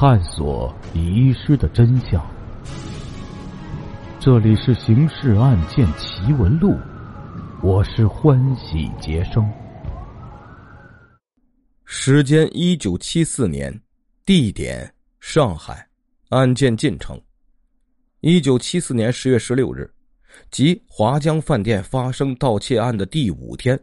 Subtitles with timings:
[0.00, 2.26] 探索遗失的真相。
[4.18, 6.70] 这里是《刑事案件奇闻录》，
[7.62, 9.46] 我是欢喜杰生。
[11.84, 13.78] 时间：一九七四年，
[14.24, 14.90] 地点：
[15.20, 15.86] 上海，
[16.30, 17.20] 案件进程：
[18.20, 19.92] 一九七四年十月十六日，
[20.50, 23.78] 即华江饭店发生盗窃案的第五天。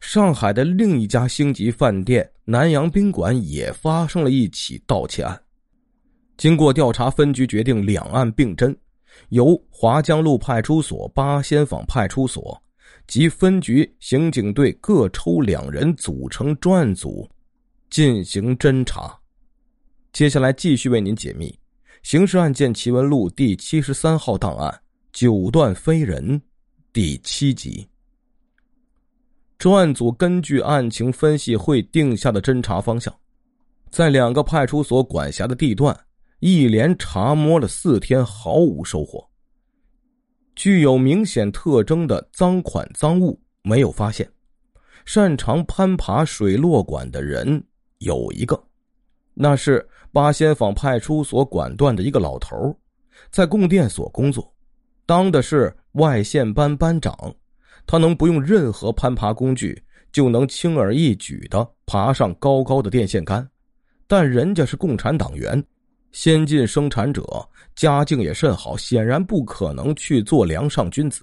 [0.00, 5.38] 上海的另一家星级饭店南洋宾馆也发生了一起盗窃案。
[6.38, 8.74] 经过调查，分局决定两案并侦，
[9.30, 12.56] 由华江路派出所、八仙坊派出所
[13.08, 17.28] 及分局刑警队各抽两人组成专案组
[17.90, 19.18] 进行侦查。
[20.12, 21.48] 接下来继续为您解密
[22.08, 24.80] 《刑事案件奇闻录》第七十三号档案
[25.12, 26.40] “九段飞人”
[26.92, 27.84] 第七集。
[29.58, 33.12] 专案组根据案情分析会定下的侦查方向，
[33.90, 35.98] 在两个派出所管辖的地段
[36.40, 39.28] 一连查摸了四天，毫无收获。
[40.54, 44.28] 具有明显特征的赃款赃物没有发现。
[45.04, 47.64] 擅长攀爬水落管的人
[47.98, 48.62] 有一个，
[49.34, 52.76] 那是八仙坊派出所管段的一个老头，
[53.30, 54.52] 在供电所工作，
[55.06, 57.34] 当的是外线班班长。
[57.86, 63.48] 他能不用任何攀爬工具，就能轻而易举的爬上高高的电线杆，
[64.06, 65.64] 但人家是共产党员，
[66.20, 67.22] 先进生产者，
[67.76, 71.22] 家境也甚好，显然不可能去做梁上君子。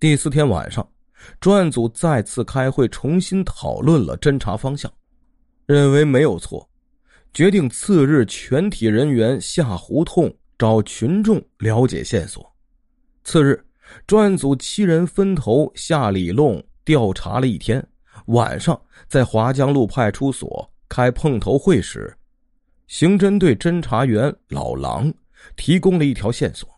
[0.00, 0.88] 第四天晚上，
[1.38, 4.90] 专案组再次开会，重新讨论了侦查方向，
[5.66, 6.66] 认为没有错，
[7.34, 12.50] 决定次日全体人员下胡同找群众了解线索。
[13.22, 13.62] 次日。
[14.06, 17.86] 专案组七人分头下里弄调查了一天，
[18.28, 22.16] 晚上在华江路派出所开碰头会时，
[22.86, 25.12] 刑侦队侦查员老狼
[25.56, 26.68] 提供了一条线索。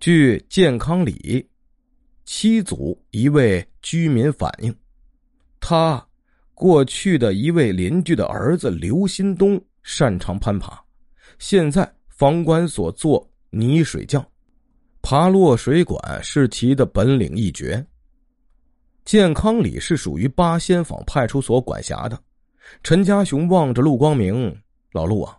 [0.00, 1.46] 据健康里
[2.24, 4.74] 七组一位居民反映，
[5.60, 6.04] 他
[6.54, 10.82] 过去的一位邻居的儿子刘新东擅长攀爬，
[11.38, 14.24] 现在房管所做泥水匠。
[15.02, 17.84] 爬落水管是其的本领一绝。
[19.04, 22.20] 健康里是属于八仙坊派出所管辖的。
[22.82, 24.52] 陈家雄望着陆光明，
[24.96, 25.38] 老陆啊，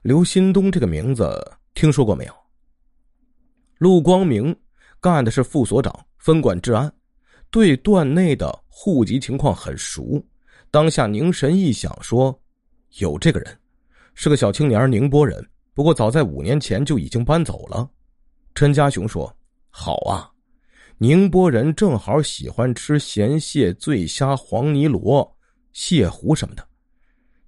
[0.00, 1.30] 刘新东这个名字
[1.74, 2.32] 听说过没有？
[3.76, 4.56] 陆光明
[5.02, 6.90] 干的是副所长，分管治安，
[7.50, 10.24] 对段内的户籍情况很熟。
[10.70, 12.34] 当下凝神一想，说
[13.00, 13.54] ：“有这个人，
[14.14, 17.86] 是个小青年，宁波人，不过早在五年前就已经搬走了。”
[18.56, 19.30] 陈家雄说
[19.68, 20.32] ：“好啊，
[20.96, 25.36] 宁波人正好喜欢吃咸蟹、醉虾、黄泥螺、
[25.74, 26.66] 蟹糊什么的。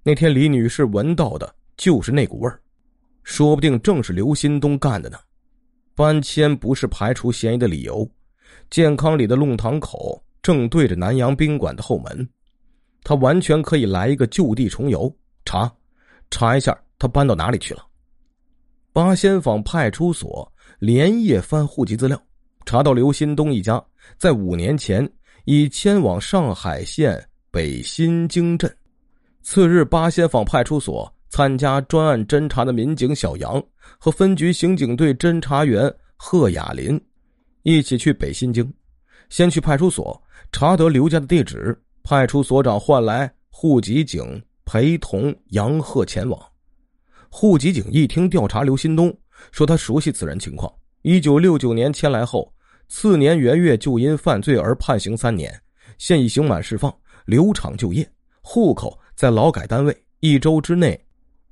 [0.03, 2.59] 那天李女士闻到的就是那股味儿，
[3.23, 5.17] 说不定正是刘新东干的呢。
[5.95, 8.07] 搬迁不是排除嫌疑的理由。
[8.69, 12.27] 健康里的弄堂口正对着南洋宾馆的后门，
[13.03, 15.13] 他完全可以来一个就地重游，
[15.45, 15.71] 查
[16.29, 17.85] 查一下他搬到哪里去了。
[18.91, 20.47] 八仙坊派出所。”
[20.79, 22.21] 连夜翻户籍资料，
[22.65, 23.81] 查到刘新东一家
[24.17, 25.07] 在五年前
[25.45, 28.75] 已迁往上海县北新泾镇。
[29.43, 33.61] 次日，八仙坊派出所参加专案侦查的民警小杨
[33.97, 36.99] 和分局刑警队侦查员贺雅林
[37.63, 38.71] 一起去北新泾，
[39.29, 40.19] 先去派出所
[40.51, 46.41] 查得刘家的地址，派出所长换来户籍警陪同杨贺前往。
[47.29, 49.13] 户籍警一听调查刘新东。
[49.51, 50.71] 说他熟悉此人情况。
[51.01, 52.53] 一九六九年迁来后，
[52.87, 55.53] 次年元月就因犯罪而判刑三年，
[55.97, 56.93] 现已刑满释放，
[57.25, 58.09] 留厂就业，
[58.41, 59.95] 户口在劳改单位。
[60.19, 60.99] 一周之内，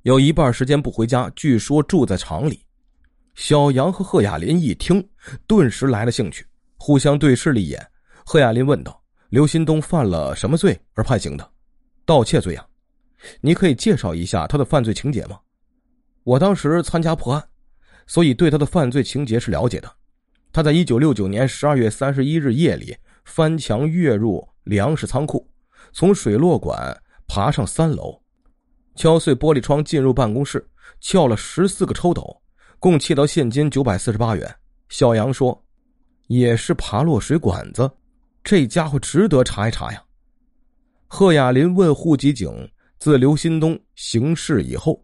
[0.02, 2.64] 有一半时间不回家，据说住在厂里。
[3.34, 5.06] 小杨和贺亚林一听，
[5.46, 6.46] 顿时来了兴趣，
[6.76, 7.86] 互相对视了一眼。
[8.24, 11.50] 贺亚林问道：“刘新东犯了什么罪而判刑的？
[12.04, 12.66] 盗窃罪啊？
[13.40, 15.38] 你可以介绍一下他的犯罪情节吗？”
[16.24, 17.42] 我当时参加破案。
[18.04, 19.90] 所以对他的犯罪情节是了解的。
[20.52, 22.94] 他在一九六九年十二月三十一日夜里
[23.24, 25.48] 翻墙跃入粮食仓库，
[25.92, 27.00] 从水落管
[27.34, 28.20] 爬上三楼，
[28.94, 30.62] 敲碎玻璃窗进入办公室，
[31.00, 32.22] 撬了十四个抽斗，
[32.78, 34.54] 共窃到现金九百四十八元。
[34.90, 35.58] 小杨说
[36.28, 37.90] ：“也是爬落水管子，
[38.44, 40.04] 这家伙值得查一查呀。”
[41.08, 42.70] 贺雅林问户籍警
[43.00, 45.02] ：“自刘新东行事以后。”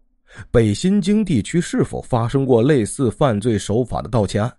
[0.53, 4.55] 北新泾地区是否发生过类似犯罪手法的盗窃案？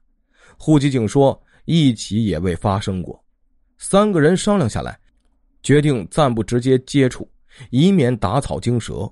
[0.57, 3.23] 户籍警说一起也未发生过。
[3.77, 4.99] 三个人商量下来，
[5.61, 7.29] 决定暂不直接接触，
[7.69, 9.11] 以免打草惊蛇。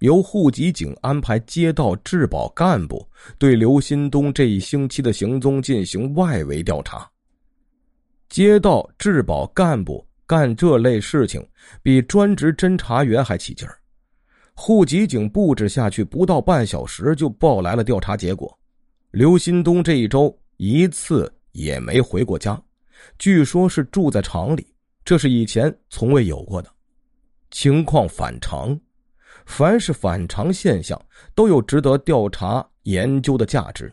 [0.00, 3.04] 由户籍警安排街道治保干部
[3.36, 7.10] 对刘新东这一星期的行踪进行外围调查。
[8.28, 11.44] 街道治保干部干这类事情，
[11.82, 13.76] 比专职侦查员还起劲儿。
[14.54, 18.56] 户籍警布置下去，不到半小时就报来了调查结果。
[19.10, 22.60] 刘新东这一周一次也没回过家，
[23.18, 24.66] 据说是住在厂里，
[25.04, 26.70] 这是以前从未有过的
[27.50, 28.78] 情况，反常。
[29.46, 31.00] 凡是反常现象，
[31.34, 33.92] 都有值得调查研究的价值。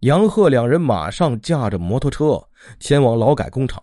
[0.00, 2.42] 杨鹤两人马上驾着摩托车
[2.78, 3.82] 前往劳改工厂。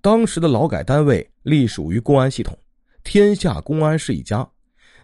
[0.00, 2.56] 当时的劳改单位隶属于公安系统，
[3.02, 4.46] 天下公安是一家，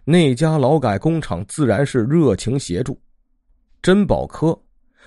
[0.05, 2.99] 那家劳改工厂自然是热情协助。
[3.83, 4.59] 珍宝科，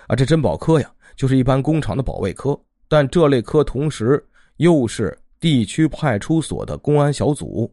[0.07, 4.23] 啊，这珍宝科呀，就是一般工厂的保卫科，但这类科同时
[4.57, 7.71] 又是地区派出所的公安小组，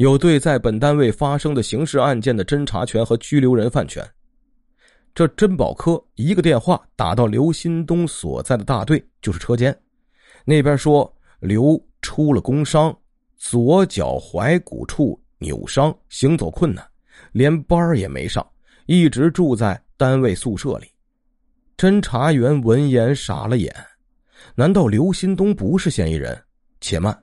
[0.00, 4.02] 有对在本单位发生的刑事案件的侦查权和拘留人犯权。
[5.14, 9.78] 这侦保科一个电话打到刘新东所在的大队，就是车间，
[10.46, 12.96] 那边说刘出了工伤，
[13.36, 16.82] 左脚踝骨处扭伤，行走困难，
[17.32, 18.48] 连班也没上，
[18.86, 20.86] 一直住在单位宿舍里。
[21.76, 23.70] 侦查员闻言傻了眼，
[24.54, 26.42] 难道刘新东不是嫌疑人？
[26.80, 27.22] 且慢，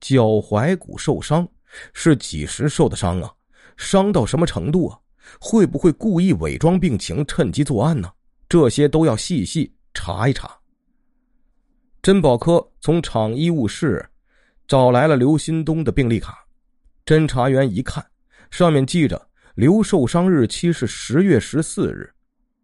[0.00, 1.48] 脚踝骨受伤
[1.92, 3.30] 是几时受的伤啊？
[3.76, 4.98] 伤到什么程度啊？
[5.40, 8.10] 会不会故意伪装病情，趁机作案呢？
[8.48, 10.50] 这些都要细细查一查。
[12.02, 14.04] 侦保科从厂医务室
[14.66, 16.44] 找来了刘新东的病历卡，
[17.06, 18.04] 侦查员一看，
[18.50, 22.12] 上面记着刘受伤日期是十月十四日，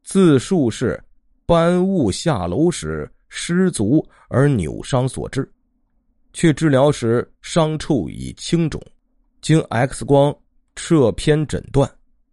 [0.03, 1.03] 自述是
[1.47, 5.51] 搬物下楼时失足而扭伤所致，
[6.33, 8.83] 去治疗时伤处已青肿，
[9.41, 10.35] 经 X 光
[10.77, 11.91] 摄片诊断。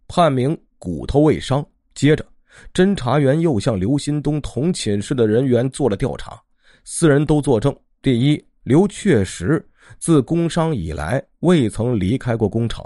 [0.08, 1.66] 判明骨头未伤。
[1.94, 2.24] 接着，
[2.72, 6.40] 侦查员又向刘新东同寝室的人员做了调查，
[6.84, 9.66] 四人都作证：第一，刘确实
[9.98, 12.84] 自工伤以来未曾离开过工厂，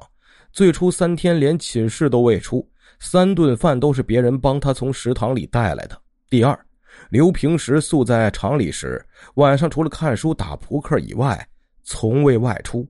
[0.53, 2.67] 最初三天连寝室都未出，
[3.01, 5.97] 三顿饭都是别人帮他从食堂里带来的；
[6.31, 6.59] 第二，
[7.11, 11.47] 刘平时宿在厂里时，晚上除了看书打扑克以外，
[11.83, 12.89] 从未外出，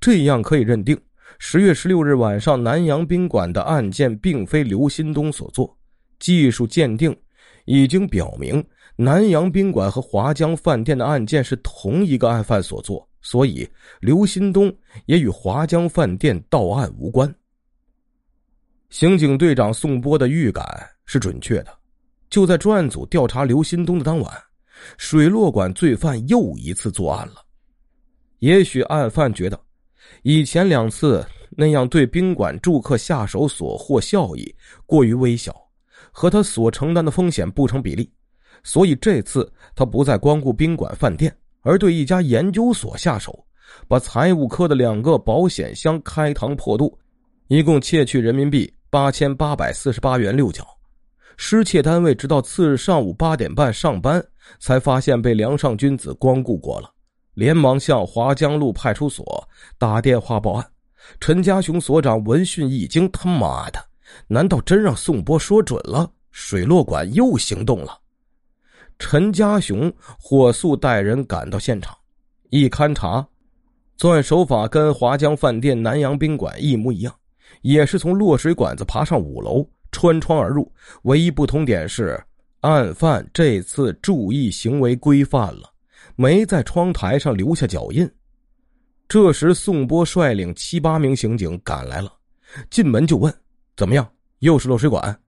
[0.00, 1.00] 这样可以认定。
[1.38, 5.74] 十月十六日晚上，南洋宾馆的案件并非刘新东所做。
[6.18, 7.16] 技术鉴定
[7.64, 8.62] 已经表明，
[8.94, 13.66] 南洋宾馆和华江饭店的案件是同一个案犯所做，所以
[14.00, 14.70] 刘新东
[15.06, 17.34] 也与华江饭店到案无关。
[18.90, 20.66] 刑警队长宋波的预感
[21.06, 21.74] 是准确的。
[22.28, 24.30] 就在专案组调查刘新东的当晚，
[24.98, 27.36] 水落馆罪犯又一次作案了。
[28.40, 29.58] 也许案犯觉得。
[30.22, 34.54] 以前两次那样对宾馆住客下手所获效益
[34.86, 35.54] 过于微小，
[36.10, 38.10] 和他所承担的风险不成比例，
[38.62, 43.44] 所以这次他不再光顾宾馆饭店，而对一家研究所下手，
[43.88, 46.96] 把财务科的两个保险箱开膛破肚，
[47.48, 50.66] 一共窃取人民币八千八百四十八元六角。
[51.36, 54.22] 失窃单位直到次日上午八点半上班，
[54.58, 56.92] 才发现被梁上君子光顾过了。
[57.40, 59.48] 连忙向华江路派出所
[59.78, 60.66] 打电话报案。
[61.18, 63.82] 陈家雄所长闻讯一惊：“他妈的，
[64.26, 66.12] 难道真让宋波说准了？
[66.32, 67.98] 水落馆又行动了？”
[69.00, 71.96] 陈家雄火速带人赶到现场，
[72.50, 73.26] 一勘查，
[73.96, 77.14] 作案手法跟华江饭店、南洋宾馆一模一样，
[77.62, 80.70] 也是从落水管子爬上五楼，穿窗而入。
[81.04, 82.22] 唯一不同点是，
[82.60, 85.69] 案犯这次注意行为规范了。
[86.20, 88.06] 没在窗台上留下脚印。
[89.08, 92.12] 这时，宋波率领七八名刑警赶来了，
[92.68, 93.34] 进门就问
[93.74, 94.06] ：“怎么样？
[94.40, 95.18] 又是漏水管？”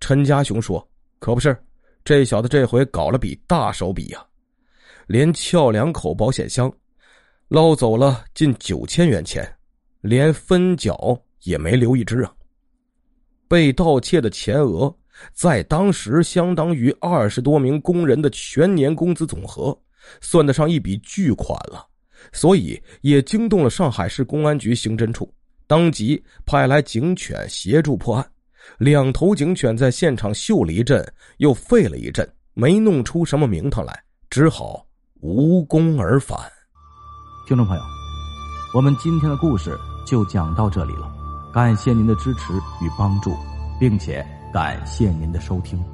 [0.00, 0.86] 陈家雄说
[1.18, 1.56] ：“可不是，
[2.04, 4.22] 这小子这回搞了笔大手笔呀，
[5.06, 6.70] 连撬两口保险箱，
[7.48, 9.50] 捞走了近九千元钱，
[10.02, 12.30] 连分角也没留一只啊！
[13.48, 14.94] 被盗窃的钱额
[15.32, 19.74] 在当时相当于二十多名工人的全年工资总和。”
[20.20, 21.86] 算得上一笔巨款了，
[22.32, 25.32] 所以也惊动了上海市公安局刑侦处，
[25.66, 28.30] 当即派来警犬协助破案。
[28.78, 31.06] 两头警犬在现场嗅了一阵，
[31.36, 34.86] 又吠了一阵，没弄出什么名堂来，只好
[35.20, 36.38] 无功而返。
[37.46, 37.82] 听众朋友，
[38.74, 41.12] 我们今天的故事就讲到这里了，
[41.52, 43.36] 感谢您的支持与帮助，
[43.78, 45.93] 并且感谢您的收听。